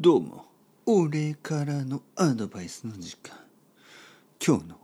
[0.00, 0.44] どうも。
[0.86, 3.32] 俺からのアドバイスの時間。
[4.44, 4.76] 今日の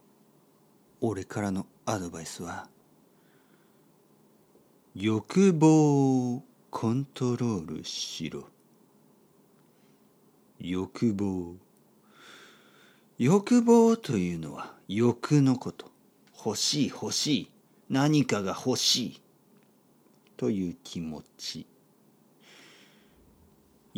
[1.00, 2.68] 俺からのアドバイスは
[4.94, 8.44] 欲望をコントロールしろ。
[10.60, 11.56] 欲望。
[13.18, 15.90] 欲望というのは欲のこと。
[16.46, 17.50] 欲しい欲しい。
[17.88, 19.20] 何かが欲しい。
[20.36, 21.66] という気持ち。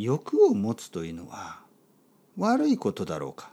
[0.03, 1.61] 欲を持つというのは
[2.37, 3.53] 悪いことだろうか。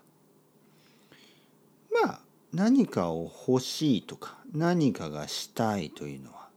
[2.04, 2.20] まあ
[2.52, 6.50] 何かを欲しいとか何かがしたいというのは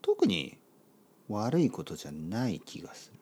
[0.00, 0.56] 特に
[1.28, 3.12] 悪いことじゃない気がす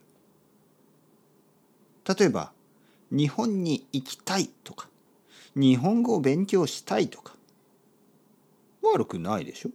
[2.07, 2.15] る。
[2.17, 2.53] 例えば
[3.11, 4.89] 日本に行きたいとか
[5.57, 7.35] 日本語を勉強したいとか
[8.83, 9.71] 悪くないでしょ。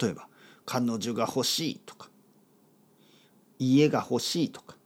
[0.00, 0.28] 例えば
[0.64, 2.08] 彼女が欲しいとか
[3.58, 4.76] 家が欲しいとか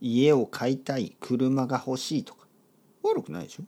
[0.00, 2.42] 家を買いたい車が欲しいとか。
[3.04, 3.64] 悪くないでしょ？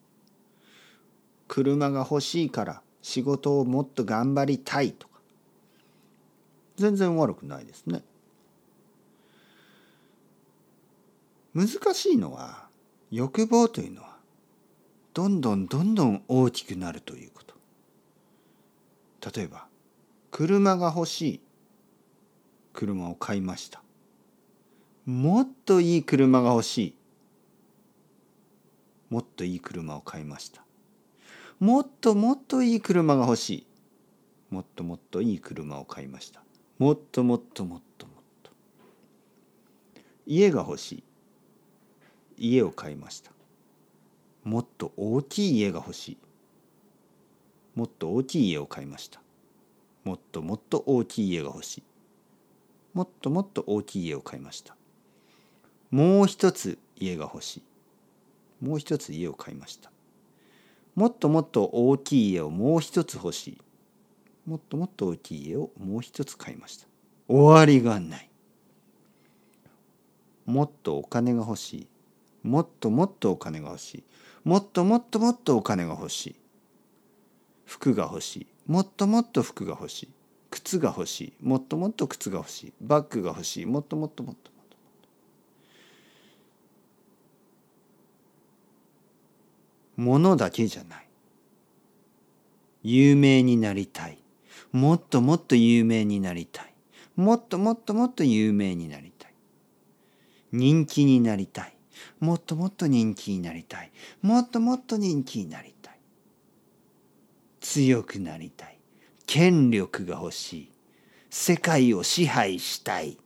[1.46, 5.20] 車が欲しいから仕事をもっと頑張りたいとか。
[6.76, 8.02] 全然悪くないですね。
[11.54, 12.66] 難しいのは
[13.12, 14.16] 欲望というのは
[15.12, 17.54] どんどんどんどん大きくなるということ。
[19.38, 19.68] 例えば
[20.32, 21.40] 車が欲しい。
[22.72, 23.83] 車を買いました。
[25.06, 26.94] もっといい車が欲しい。
[29.10, 30.64] もっといい車を買いました。
[31.60, 33.66] もっともっといい車が欲しい。
[34.48, 36.42] もっともっといい車を買いました。
[36.78, 38.50] もっともっともっともっと。
[40.26, 41.04] 家が欲しい。
[42.38, 43.30] 家を買いました。
[44.42, 46.18] もっと大きい家が欲しい。
[47.74, 49.20] もっと大きい家を買いました。
[50.02, 51.82] もっともっと大きい家が欲しい。
[52.94, 54.74] もっともっと大きい家を買いました。
[55.90, 57.62] もう一つ家が欲しい。
[58.64, 59.90] もう一つ家を買いました。
[60.94, 63.58] もっともっと大きい家をもう一つ欲しい。
[64.46, 66.86] もっともっと大きい家をもう一つ買いました。
[67.28, 68.30] 終わりがない。
[70.46, 71.88] もっとお金が欲しい。
[72.42, 74.04] もっともっとお金が欲しい。
[74.44, 76.36] もっともっともっとお金が欲しい。
[77.64, 78.46] 服が欲しい。
[78.66, 80.08] もっともっと服が欲しい。
[80.50, 81.32] 靴が欲しい。
[81.40, 82.72] もっともっと靴が欲しい。
[82.80, 83.66] バッグが欲しい。
[83.66, 84.53] もっともっともっと。
[89.96, 91.06] ものだけじゃない。
[92.82, 94.18] 有名になりたい。
[94.72, 96.74] もっともっと有名になりたい。
[97.16, 99.34] もっともっともっと有名になりたい。
[100.52, 101.76] 人気になりたい。
[102.20, 103.90] もっともっと人気になりたい。
[104.22, 105.98] もっともっと人気になりたい。
[107.60, 108.78] 強くなりたい。
[109.26, 110.70] 権力が欲しい。
[111.30, 113.16] 世界を支配したい。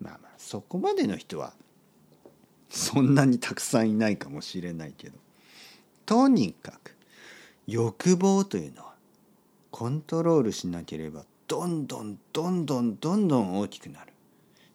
[0.00, 1.54] まあまあそこまでの人は
[2.68, 5.18] そんなにたくさんいないかもしれないけど。
[6.10, 6.96] とにかく
[7.68, 8.94] 欲望というのは
[9.70, 14.12] コントロールしなければどんどんどんどんどんどん大きくなる。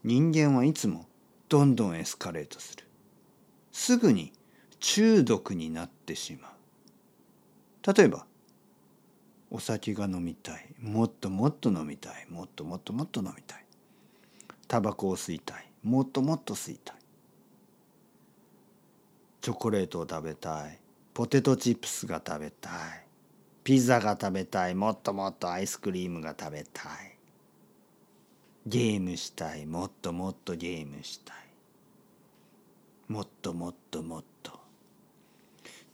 [0.05, 1.05] 人間はいつも
[1.49, 2.85] どんどんエスカレートする。
[3.73, 4.31] すぐに
[4.79, 7.93] 中毒になってしまう。
[7.93, 8.25] 例えば
[9.51, 10.73] お酒が飲みたい。
[10.79, 12.27] もっともっと飲みたい。
[12.29, 13.65] もっともっともっと飲みたい。
[14.69, 15.69] タバコを吸いたい。
[15.83, 16.95] もっともっと吸いたい。
[19.41, 20.79] チョコレートを食べたい。
[21.15, 22.73] ポテトチップスが食べたい。
[23.63, 24.75] ピザが食べたい。
[24.75, 27.17] もっともっとアイスクリームが食べたい。
[28.65, 29.65] ゲームしたい。
[29.65, 31.37] もっともっとゲームしたい。
[33.07, 34.59] もっともっともっと。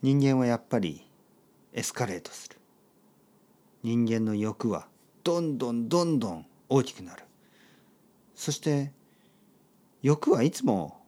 [0.02, 1.08] 人間はやっぱり
[1.72, 2.56] エスカレートする。
[3.84, 4.88] 人間の欲は
[5.22, 7.22] どんどんどんどん大きくなる。
[8.34, 8.90] そして
[10.02, 11.00] 欲はいつも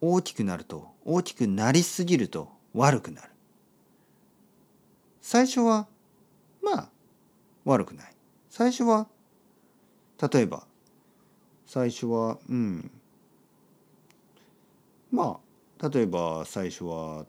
[0.00, 3.28] 大きくなると大きくなりすぎると悪くなる。
[5.20, 5.86] 最初は
[6.62, 6.88] まあ
[7.64, 8.14] 悪くない。
[8.48, 9.06] 最初は
[10.20, 10.64] 例えば
[11.66, 12.90] 最初はうん。
[15.10, 15.40] ま
[15.80, 17.26] あ例えば最初は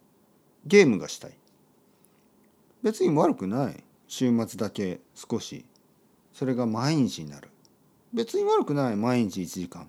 [0.66, 1.38] ゲームがしたい。
[2.84, 3.84] 別に悪くない。
[4.08, 5.66] 週末だけ少し。
[6.34, 7.50] それが毎日になる。
[8.14, 8.96] 別に悪くない。
[8.96, 9.88] 毎日1時間。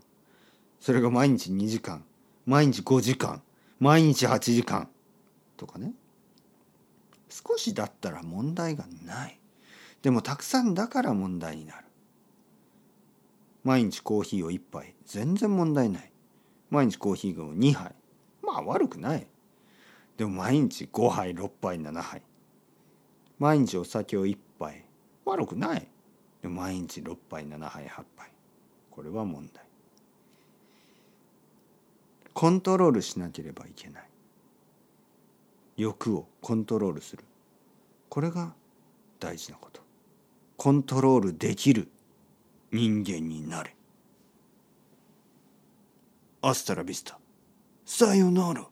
[0.80, 2.04] それが毎日2時間。
[2.46, 3.42] 毎日5時間。
[3.80, 4.88] 毎日8時間。
[5.56, 5.92] とかね。
[7.28, 9.38] 少しだったら問題がない。
[10.02, 11.86] でもたくさんだから問題になる。
[13.64, 14.94] 毎日コーヒーを1杯。
[15.06, 16.12] 全然問題ない。
[16.70, 17.94] 毎日コーヒーを2杯。
[18.42, 19.26] まあ悪くない。
[20.16, 22.22] でも毎日5杯6杯7杯。
[23.38, 24.84] 毎日お酒を1杯。
[25.24, 25.88] 悪くない。
[26.42, 28.30] でも毎日6杯7杯8杯。
[28.90, 29.64] これは問題。
[32.34, 34.08] コントロールしなければいけない。
[35.82, 37.24] 欲をコントロールする。
[38.08, 38.54] これが
[39.20, 39.82] 大事なこと。
[40.56, 41.88] コントロールできる
[42.70, 43.74] 人間になれ。
[46.40, 47.18] アスタラビスタ。
[47.84, 48.71] さよなら。